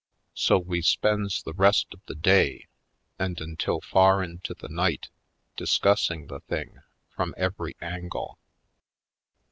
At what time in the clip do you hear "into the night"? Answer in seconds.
4.23-5.09